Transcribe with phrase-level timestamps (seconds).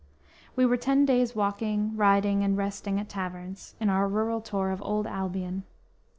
[0.55, 4.81] We were ten days walking, riding and resting at taverns, in our rural tour of
[4.81, 5.61] Old Albion.